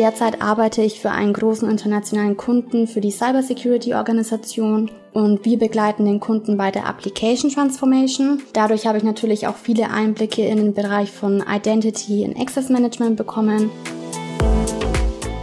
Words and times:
Derzeit 0.00 0.40
arbeite 0.40 0.80
ich 0.80 0.98
für 0.98 1.10
einen 1.10 1.34
großen 1.34 1.68
internationalen 1.68 2.38
Kunden 2.38 2.86
für 2.86 3.02
die 3.02 3.10
Cybersecurity-Organisation 3.10 4.90
und 5.12 5.44
wir 5.44 5.58
begleiten 5.58 6.06
den 6.06 6.20
Kunden 6.20 6.56
bei 6.56 6.70
der 6.70 6.86
Application 6.86 7.50
Transformation. 7.50 8.40
Dadurch 8.54 8.86
habe 8.86 8.96
ich 8.96 9.04
natürlich 9.04 9.46
auch 9.46 9.56
viele 9.56 9.90
Einblicke 9.90 10.40
in 10.46 10.56
den 10.56 10.72
Bereich 10.72 11.10
von 11.10 11.44
Identity 11.46 12.24
und 12.24 12.40
Access 12.40 12.70
Management 12.70 13.18
bekommen. 13.18 13.68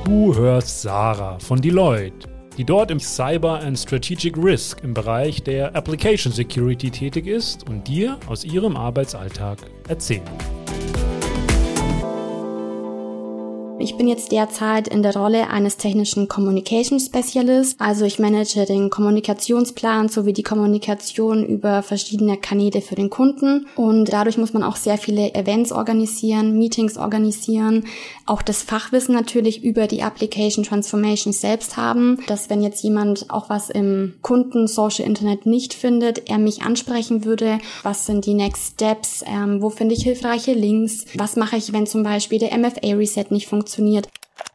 Du 0.05 0.33
hörst 0.33 0.81
Sarah 0.81 1.37
von 1.37 1.61
Deloitte, 1.61 2.27
die 2.57 2.63
dort 2.63 2.89
im 2.89 2.99
Cyber 2.99 3.59
and 3.59 3.77
Strategic 3.77 4.35
Risk 4.43 4.83
im 4.83 4.95
Bereich 4.95 5.43
der 5.43 5.75
Application 5.75 6.33
Security 6.33 6.89
tätig 6.89 7.27
ist 7.27 7.69
und 7.69 7.87
dir 7.87 8.17
aus 8.27 8.43
ihrem 8.43 8.75
Arbeitsalltag 8.75 9.59
erzählt. 9.87 10.23
Ich 13.79 13.95
bin 13.95 14.07
jetzt 14.07 14.31
derzeit 14.31 14.87
in 14.87 15.03
der 15.03 15.15
Rolle 15.15 15.51
eines 15.51 15.77
technischen 15.77 16.27
Communication 16.27 16.99
Specialist. 16.99 17.79
Also 17.79 18.05
ich 18.05 18.17
manage 18.17 18.65
den 18.65 18.89
Kommunikationsplan 18.89 20.09
sowie 20.09 20.33
die 20.33 20.41
Kommunikation 20.41 21.45
über 21.45 21.83
verschiedene 21.83 22.37
Kanäle 22.37 22.81
für 22.81 22.95
den 22.95 23.11
Kunden. 23.11 23.67
Und 23.75 24.11
dadurch 24.11 24.39
muss 24.39 24.51
man 24.53 24.63
auch 24.63 24.77
sehr 24.77 24.97
viele 24.97 25.35
Events 25.35 25.71
organisieren, 25.71 26.57
Meetings 26.57 26.97
organisieren, 26.97 27.85
auch 28.25 28.41
das 28.41 28.63
Fachwissen 28.63 29.13
natürlich 29.13 29.63
über 29.63 29.85
die 29.85 30.01
Application 30.01 30.63
Transformation 30.63 31.31
selbst 31.31 31.77
haben, 31.77 32.17
dass 32.25 32.49
wenn 32.49 32.63
jetzt 32.63 32.83
jemand 32.83 33.29
auch 33.29 33.47
was 33.47 33.69
im 33.69 34.15
Kunden 34.23 34.67
Social 34.67 35.05
Internet 35.05 35.45
nicht 35.45 35.75
findet, 35.75 36.29
er 36.29 36.39
mich 36.39 36.63
ansprechen 36.63 37.25
würde, 37.25 37.59
was 37.83 38.07
sind 38.07 38.25
die 38.25 38.33
Next 38.33 38.73
Steps, 38.73 39.23
ähm, 39.27 39.61
wo 39.61 39.69
finde 39.69 39.93
ich 39.93 40.03
hilfreiche 40.03 40.53
Links, 40.53 41.05
was 41.15 41.35
mache 41.35 41.57
ich, 41.57 41.73
wenn 41.73 41.85
zum 41.85 42.01
Beispiel 42.01 42.39
der 42.39 42.57
MFA 42.57 42.95
Reset 42.95 43.25
nicht 43.29 43.45
funktioniert 43.45 43.66
funktioniert. 43.67 44.07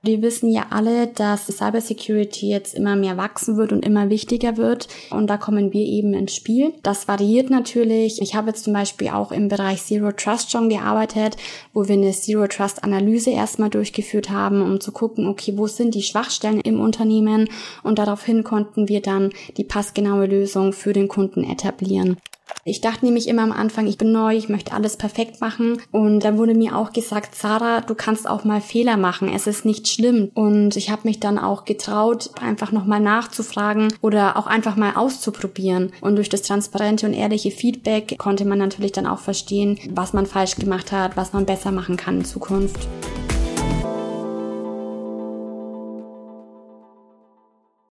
Wir 0.05 0.21
wissen 0.21 0.51
ja 0.51 0.67
alle, 0.71 1.07
dass 1.07 1.47
Cybersecurity 1.47 2.49
jetzt 2.49 2.75
immer 2.75 2.97
mehr 2.97 3.17
wachsen 3.17 3.57
wird 3.57 3.73
und 3.73 3.85
immer 3.85 4.11
wichtiger 4.11 4.57
wird. 4.57 4.89
Und 5.11 5.29
da 5.29 5.37
kommen 5.37 5.73
wir 5.73 5.85
eben 5.85 6.13
ins 6.13 6.35
Spiel. 6.35 6.73
Das 6.83 7.07
variiert 7.07 7.51
natürlich. 7.51 8.21
Ich 8.21 8.35
habe 8.35 8.49
jetzt 8.49 8.65
zum 8.65 8.73
Beispiel 8.73 9.11
auch 9.11 9.31
im 9.31 9.47
Bereich 9.47 9.83
Zero 9.85 10.11
Trust 10.11 10.51
schon 10.51 10.69
gearbeitet, 10.69 11.37
wo 11.73 11.87
wir 11.87 11.95
eine 11.95 12.11
Zero 12.11 12.49
Trust 12.49 12.83
Analyse 12.83 13.31
erstmal 13.31 13.71
durchgeführt 13.71 14.31
haben, 14.31 14.61
um 14.63 14.81
zu 14.81 14.91
gucken, 14.91 15.29
okay, 15.29 15.53
wo 15.57 15.69
sind 15.69 15.95
die 15.95 16.03
Schwachstellen 16.03 16.61
im 16.61 16.81
Unternehmen? 16.81 17.49
Und 17.85 18.01
daraufhin 18.01 18.43
konnten 18.43 18.89
wir 18.89 19.03
dann 19.03 19.31
die 19.57 19.65
passgenaue 19.65 20.27
Lösung 20.27 20.73
für 20.73 20.93
den 20.93 21.07
Kunden 21.07 21.45
etablieren. 21.45 22.17
Ich 22.65 22.81
dachte 22.81 23.05
nämlich 23.05 23.27
immer 23.27 23.43
am 23.43 23.51
Anfang, 23.51 23.89
ich 23.89 23.99
bin 23.99 24.13
neu, 24.13 24.37
ich 24.37 24.49
möchte 24.49 24.73
alles 24.73 24.97
perfekt 24.97 25.41
machen. 25.41 25.83
Und 25.91 26.21
dann 26.21 26.39
wurde 26.39 26.55
mir 26.55 26.77
auch 26.77 26.93
gesagt, 26.93 27.35
Sarah, 27.35 27.81
du 27.81 27.97
kannst 27.97 28.29
auch 28.29 28.45
mal 28.45 28.61
Fehler 28.61 28.97
machen, 28.97 29.29
es 29.29 29.49
ist 29.49 29.65
nicht 29.65 29.89
schlimm. 29.89 30.31
Und 30.35 30.77
ich 30.77 30.91
habe 30.91 31.03
mich 31.05 31.19
dann 31.19 31.39
auch 31.39 31.65
getraut, 31.65 32.31
einfach 32.41 32.71
nochmal 32.71 33.01
nachzufragen 33.01 33.93
oder 34.01 34.37
auch 34.37 34.47
einfach 34.47 34.77
mal 34.77 34.95
auszuprobieren. 34.95 35.93
Und 36.01 36.15
durch 36.17 36.29
das 36.29 36.43
transparente 36.43 37.05
und 37.07 37.15
ehrliche 37.15 37.51
Feedback 37.51 38.17
konnte 38.19 38.45
man 38.45 38.59
natürlich 38.59 38.93
dann 38.93 39.09
auch 39.09 39.19
verstehen, 39.19 39.79
was 39.91 40.13
man 40.13 40.27
falsch 40.27 40.55
gemacht 40.55 40.93
hat, 40.93 41.17
was 41.17 41.33
man 41.33 41.47
besser 41.47 41.73
machen 41.73 41.97
kann 41.97 42.19
in 42.19 42.25
Zukunft. 42.25 42.87